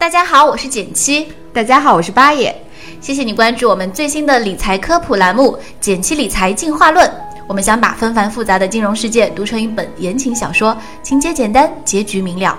[0.00, 1.28] 大家好，我是简七。
[1.52, 2.56] 大家好，我是八爷。
[3.02, 7.06] 谢谢你关注我们最新的理财科普栏目《简七理财进化论》。
[7.46, 12.58] 我们想把纷繁复杂的金融世界读成一本言情小说，情节简单，结局明了。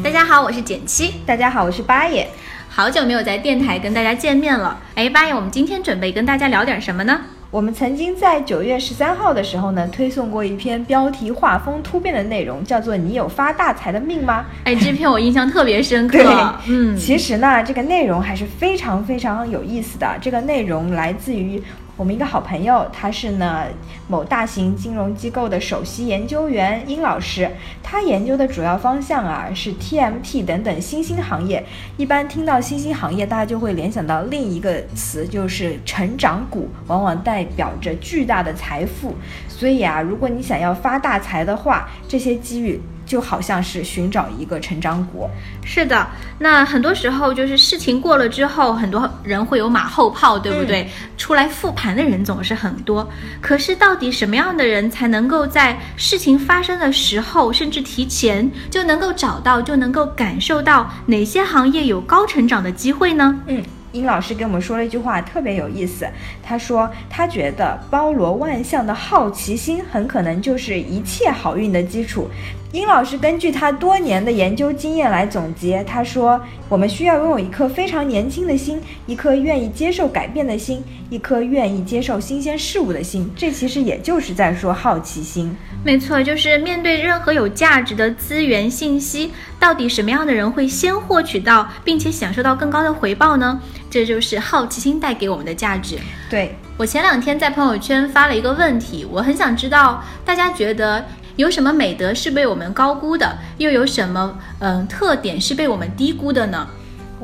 [0.00, 1.14] 大家好，我是简七。
[1.26, 2.30] 大家好，我是八爷。
[2.68, 4.80] 好久没有在电台跟大家见面了。
[4.94, 7.20] 哎，八爷，我们今天准备跟大家聊点什么呢？
[7.52, 16.18] 我们曾经在九月十三号的时候呢，推送过一篇标题画风突变的内容，叫做“你有发大财的命吗？”哎，这篇我印象特别深刻。
[16.66, 20.16] 嗯，其实呢，这个内容还是非常非常有意思的。
[20.18, 21.62] 这个内容来自于。
[21.94, 23.64] 我们一个好朋友，他是呢
[24.08, 27.50] 某大型金融机构的首席研究员殷老师，
[27.82, 31.64] 他研究的主要方向啊是 TMT 等等新兴行业。
[31.98, 39.14] 一般听到新兴行业，大家就会联想到另一个词，就是成长股，往往代表着巨大的财富。
[39.46, 42.80] 所以啊，如果你想要发大财的话，这些机遇。
[43.04, 45.28] 就好像是寻找一个成长股，
[45.64, 46.06] 是的。
[46.38, 50.88] 那很多时候就是事情过了之后，很多人会有马后炮，对不对？
[51.16, 53.08] 出来复盘的人总是很多。
[53.40, 63.40] 可是到底什么样的人才能够在事情发生的时候，甚至提前就能够找到，就能够感受到哪些行业有高成长的机会呢？
[63.46, 63.62] 嗯。
[63.92, 66.08] 殷老师给我们说了一句话，特别有意思。
[66.42, 72.26] 他说，他觉得包罗万象的好奇心很可能就是一切好运的基础。
[72.72, 83.30] 殷老师根据他多年的研究经验来总结，他说，我们需要拥有一颗非常年轻的心，一颗愿意接受改变的心，一颗愿意接受新鲜事物的心。
[83.36, 85.54] 这其实也就是在说好奇心。
[85.84, 93.60] 没错，就是面对任何有价值的资源信息，到底什么样的人会先获取到，并且享受到更高的回报呢？
[93.90, 95.98] 这就是好奇心带给我们的价值。
[96.30, 101.04] 对我前两天在朋友圈发了一个问题，我很想知道大家觉得
[101.42, 106.68] 有什么美德是被我们高估的，又有什么嗯特点是被我们低估的呢？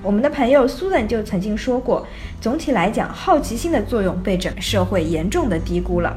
[0.03, 2.05] 我们的朋友苏 n 就曾经说过，
[2.41, 6.17] 总体来讲，好奇心的作用被整个社会严重的低估了。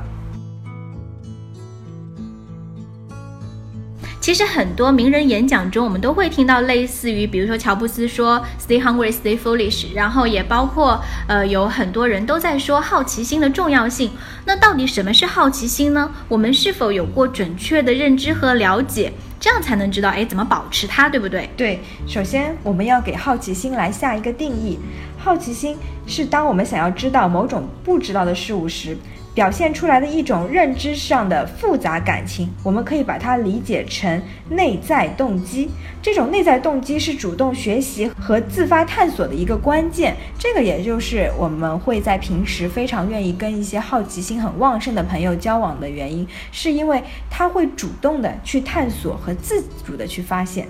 [4.32, 14.10] 其实很多名人演讲中，我们都会听到类似于，比如说乔布斯说 “Stay hungry, stay foolish”，然后也包括呃有很多人都在说好奇心的重要性。
[14.46, 16.10] 那到底什么是好奇心呢？
[16.30, 19.12] 我们是否有过准确的认知和了解？
[19.38, 21.50] 这样才能知道哎怎么保持它，对不对？
[21.58, 24.80] 对，首先我们要给好奇心来下一个定义。
[25.18, 25.76] 好奇心
[26.08, 28.98] 是当我们想要知道某种不知道的事物时。
[29.34, 35.70] 表现出来的一种认知上的复杂感情，我们可以把它理解成内在动机。
[36.02, 40.16] 这种内在动机是主动学习和自发探索的一个关键。
[40.38, 50.68] 这个也就是我们会在平时非常愿意跟一些好奇心很旺盛的朋友交往的原因，是因为他会主动的去探索和自主的去发现。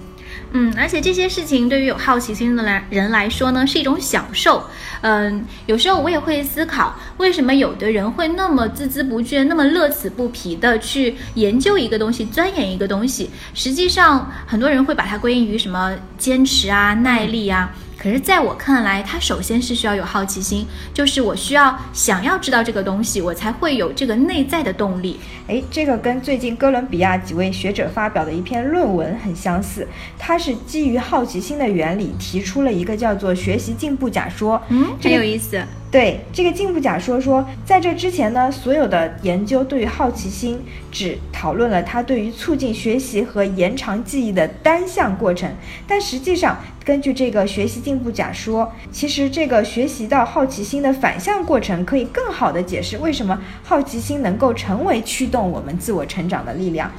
[0.54, 4.64] 嗯，而且这些事情对于有好奇心的来人来说呢，是一种享受。
[5.02, 13.30] 嗯，有时候我也会思考，为什么有的人会那么孜孜不倦、那么乐此不疲的去研究一个东西、钻研一个东西？
[13.54, 17.72] 实际上，很多人会把它归因于什么坚持啊、耐力啊。
[18.02, 25.20] 可是，在我看来，它首先是需要有好奇心，就是我需要想要知道这个东西，我才会有这个内在的动力。
[25.46, 34.60] 诶，这个跟最近哥伦比亚几位学者发表的一篇论文很相似，它是基于好奇心的原理提出了一个叫做学习进步假说。
[34.70, 35.64] 嗯，很有意思。
[35.92, 45.52] 对这个进步假说说，在这之前呢，所有的研究对于好奇心只讨论了它对于促进学习和延长记忆的单向过程。
[45.86, 56.90] 但实际上，根据这个学习进步假说，其实这个学习到好奇心的反向过程，可以更好的解释为什么好奇心能够成为驱动我们自我成长的力量。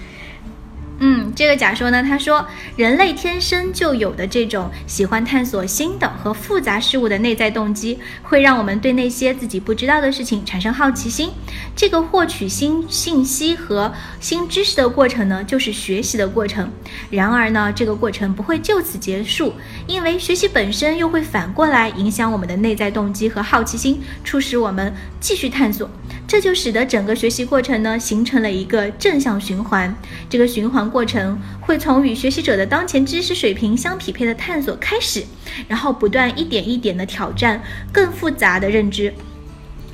[1.05, 2.47] 嗯，这个假说呢，他说
[2.77, 11.31] 人类天生就有的这种喜欢探索新的和复杂事物的内在动机，会让我们对那些自己不知道的事情产生好奇心。
[11.75, 16.71] 这个获取新信息和新知识的过程呢，就是学习的过程。
[17.11, 19.53] 然而呢，这个过程不会就此结束，
[19.89, 25.91] 因为学习本身又会反过来影响我们的内在动机和好奇心，促使我们继续探索。
[26.29, 29.93] 这就使得整个学习过程呢，形成了一个正向循环。
[30.31, 35.25] 这个循环过程会从与学习者的当前知识水平相匹配的探索开始，
[35.67, 37.61] 然后不断一点一点的挑战
[37.91, 39.13] 更复杂的认知。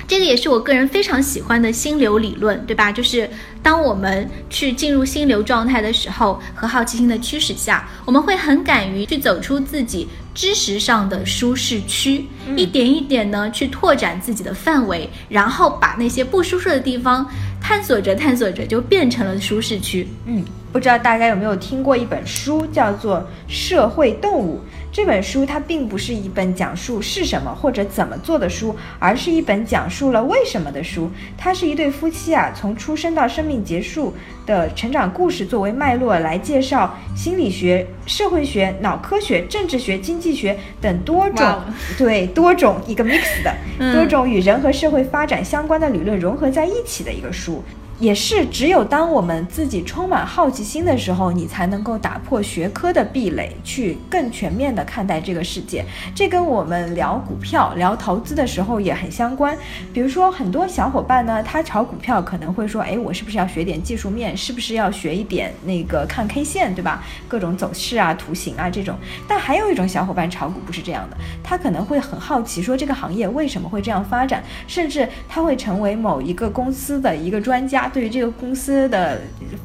[0.09, 2.91] 这个也是我个人非常喜欢的心流理论，对吧？
[2.91, 3.29] 就是
[3.63, 10.09] 当我们去进入心流状态的时候，和好奇心的驱使下，我们会很敢于去走出自己。
[10.35, 12.25] 知识上的舒适区，
[12.57, 17.29] 一点一点呢去拓展自己的范围，然后把那些不舒适的地方。
[17.61, 20.07] 探索着探索着就变成了舒适区。
[20.27, 23.19] 嗯，不知道大家有没有听过一本书，叫做
[23.49, 24.57] 《社会动物》。
[24.91, 31.11] 这本书它并不是一本讲述是什么或者怎么做的书，而是一本讲述了为什么的书。
[31.37, 34.15] 它是一对夫妻啊，从出生到生命结束
[34.47, 41.47] 的成长故事作为脉络来介绍心理学、社会学、脑科学、政治学、经济学等多种
[41.97, 43.55] 对多种一个 mix 的
[43.93, 47.63] 多种与人和社会发展相关的理论融合在一起的一个书。
[48.01, 55.85] 也是只有当我们自己充满好奇心的时候，你才能够打破学科的壁垒，去更全面的看待这个世界。
[56.15, 59.57] 这跟我们聊股票、聊投资的时候也很相关。
[59.93, 64.37] 比如说，很多小伙伴呢，他炒股票可能会说：“哎，我是不是要学点技术面？
[64.37, 67.03] 是不是要学一点那个看 K 线，对吧？
[67.27, 68.97] 各种走势啊、图形啊这种。”
[69.27, 77.88] 但还有一种小伙伴炒股不是这样的，他可能会很好奇，说这个行业为什么会这样发展，甚至他会成为某一个公司的一个专家。
[77.89, 79.21] 对于这个公司的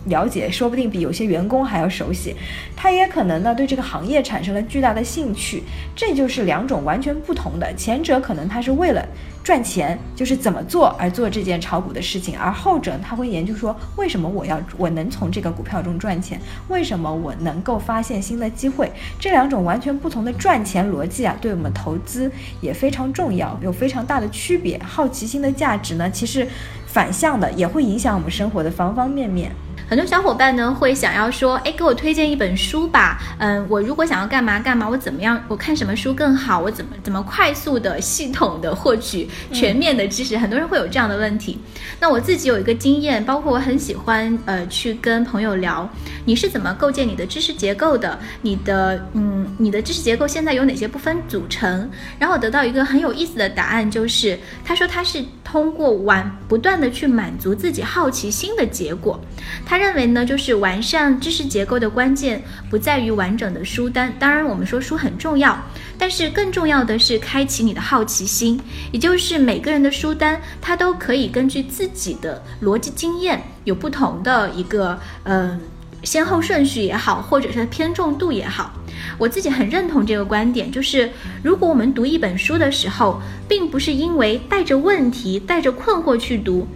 [0.06, 2.36] 了解，说不定比有些员工还要熟悉。
[2.76, 5.64] 他也可能呢对这个行业产生了巨大的兴趣。
[5.96, 7.74] 这就是两种完全不同的。
[7.76, 9.06] 前者可能他是为了
[9.44, 16.40] 赚钱，就是怎么做而做这件炒股的事情；而后者他会研究说，为什么我要我能从这个股票中赚钱？
[16.70, 18.92] 为什么我能够发现新的机会？
[19.20, 22.32] 这两种完全不同的赚钱逻辑啊，对我们投资
[22.62, 24.80] 也非常重要，有非常大的区别。
[24.84, 26.48] 好奇心的价值呢，其实。
[26.94, 29.52] 反向的也会影响我们生活的方方面面。
[29.90, 33.20] 很多小伙伴呢会想要说，哎，给我推荐一本书吧。
[33.38, 35.40] 嗯，我如果想要干嘛干嘛，我怎么样？
[35.48, 36.60] 我看什么书更好？
[36.60, 40.38] 我怎么怎么快速的、系统的获取全面的知识？
[40.38, 41.60] 很多人会有这样的问题。
[42.00, 45.88] 那我自己有一个经验，包括我很喜欢呃去跟朋友聊，
[46.26, 48.18] 你是怎么构建你的知识结构的？
[48.42, 51.88] 你的嗯，你的知识结构现在有哪些部分组成？
[52.18, 59.20] 然后得到一个很有意思的答案，就是他说他是通过完不断的去满足自己好奇心的结果。
[59.64, 62.42] 他认为呢，就是完善知识结构的关键
[62.72, 65.56] 不在于完整的书单，当然我们说书很重要，
[65.96, 68.60] 但是更重要的是开启你的好奇心，
[68.92, 75.62] 也就是每个人的书单，它都可以根据自己的逻辑经验有不同的一个嗯
[76.04, 78.72] 先后顺序也好，或者是偏重度也好，
[79.18, 81.10] 我自己很认同这个观点，就是
[81.42, 86.68] 如果我们读一本书的时候，并不是因为带着问题、带着困惑去读。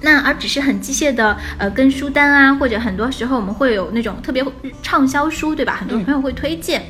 [0.00, 4.44] 那而只是很机械的，呃，跟书单啊，或者很多时候我们会有那种特别
[4.82, 5.76] 畅销书，对吧？
[5.76, 6.84] 很多朋友会推荐，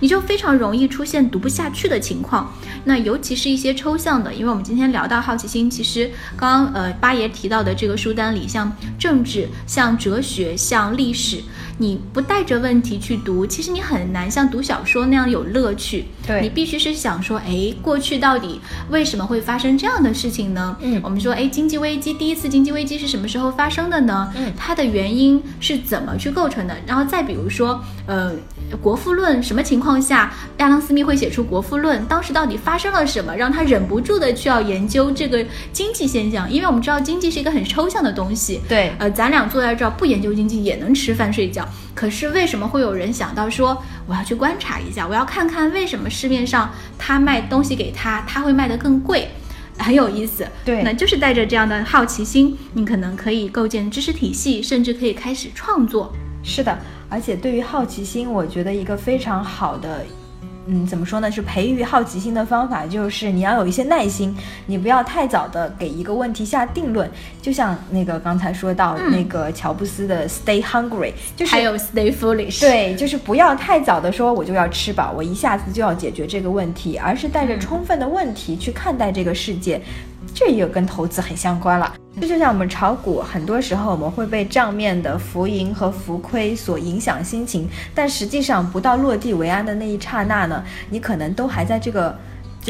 [0.00, 2.52] 你就非常容易出现读不下去的情况。
[2.84, 11.42] 那尤其是一些抽象的，因为我们今天聊到好奇心，其实刚刚呃八爷提到的这个书单里，像政治、像哲学、像历史。
[11.78, 16.06] 你不带着问题去读，其实你很难像读小说那样有乐趣。
[16.26, 18.58] 对你必须是想说，哎，过去到底
[18.88, 20.74] 为什么会发生这样的事情呢？
[20.80, 24.32] 嗯，我们说，哎，经济危机第一次经济危机是什么时候发生的呢？
[24.36, 26.74] 嗯，它的原因是怎么去构成的？
[26.86, 28.32] 然后再比如说，呃，
[28.80, 32.00] 《国富论》什么情况下亚当·斯密会写出《国富论》？
[32.06, 36.48] 当时到底发生了什么，让他忍不住的去要研究这个经济现象？
[36.50, 38.60] 因为我们知道经济是一个很抽象的东西。
[38.68, 41.68] 对，呃，咱俩坐在这儿不研究经济也能吃饭睡觉。
[41.94, 49.30] 可是为什么会有人想到说我要去观察一下，我要看看为什么市面上他卖东西给他，他会卖得更贵，
[49.78, 50.46] 很有意思。
[50.64, 56.12] 对，那就是带着这样的好奇心，你可能可以构建知识体系，甚至可以开始创作。
[56.42, 56.78] 是的，
[57.16, 60.04] 而且对于好奇心，我觉得一个非常好的。
[60.66, 61.32] 嗯，怎么说呢？
[61.32, 67.10] 是培育好奇心的方法，就是你要有一些耐心，你不要太早的给一个问题下定论。
[67.40, 72.60] 就像那个刚才说到那个乔布斯的 “Stay hungry”，就是还有 “Stay foolish”。
[72.60, 79.80] 对，就是不要太早的说我就要吃饱，我一下子就要解决这个问题，而是带着充分的问题去看待这个世界。
[80.34, 81.94] 这也跟投资很相关了。
[82.18, 92.18] 这就像我们炒股，很多时候我们会被账面的浮盈和浮亏所影响心情，但实际上不到落地为安的那一刹那呢，你可能都还在这个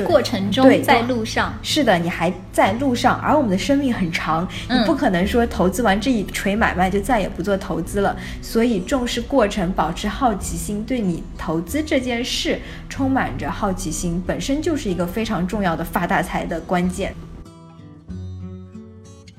[0.05, 1.55] 过程中，在路上。
[1.63, 3.19] 是的，你还在路上。
[3.21, 8.17] 而我们的生命很长，你不可能说投资完这一锤买卖就再也不做投资了。
[8.43, 17.15] 所以重视过程，保持好奇心，对你投资这件事充满着好奇心，本身就是一个非常重要的发大财的关键。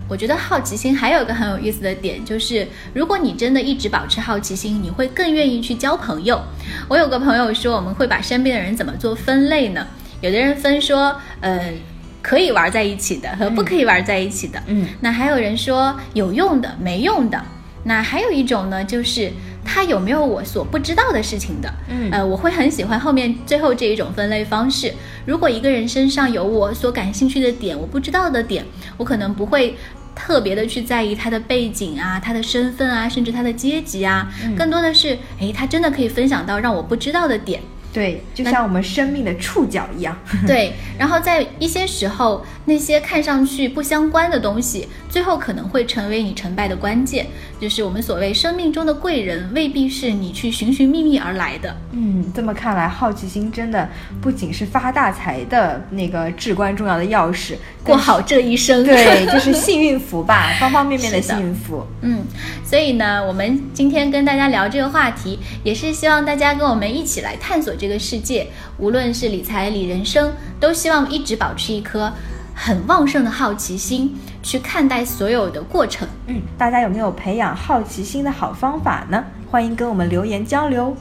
[0.07, 6.41] 我觉得好奇心还有一个很有意思的点，就是如果你真的一直保持好奇心，你会更愿意去交朋友。
[6.87, 9.85] 我有个朋友说，我们会把身边的人怎么做分类呢？
[10.21, 11.73] 有的人分说，呃，
[12.21, 14.63] 可以玩在一起的和不可以玩在一起的。
[14.67, 17.39] 嗯，那还有人说有用的、没用的。
[17.83, 19.31] 那还有一种呢，就是
[19.63, 21.73] 他有没有我所不知道的事情的。
[21.87, 24.93] 嗯，呃，我会很喜欢后面最后这一种分类方式。
[25.25, 28.65] 如果一个人身上有我所感兴趣的点，我不知道的点，
[28.97, 29.77] 我可能不会。
[30.17, 37.61] 特别的去在意他的背景啊、他的身份啊，甚至他的阶级啊，更多的是，诶，他真的可以分享到让我不知道的点。
[37.93, 40.15] 对，就像我们生命的触角一样。
[40.45, 47.25] 对，然后在一些时候，那些看上去不相关的东西，最后可能会成为你成败的关键。
[47.59, 51.75] 就是我们所谓生命中的贵人，未必是你去寻寻觅觅而来的。
[51.91, 53.89] 嗯，这么看来，好奇心真的
[54.21, 58.85] 不仅是发大财的那个至关重要的钥匙，过好这一生。
[58.85, 61.83] 对， 就是幸运符吧，方方面面的幸运符。
[62.01, 62.23] 嗯，
[62.63, 68.47] 所以呢，我们今天跟大家聊这个话题，也是希望大家跟我们一起来探索这个世界。
[68.77, 72.11] 无论是理财、理人生，都希望一直保持一颗
[72.53, 74.17] 很旺盛的好奇心。
[74.43, 76.07] 去看待所有的过程。
[76.27, 79.21] 嗯，大家有没有培养好奇心的好方法呢？
[79.51, 80.95] 欢迎跟我们留言交流。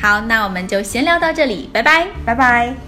[0.00, 2.85] 好，那我们就闲聊到这里，拜拜，拜拜。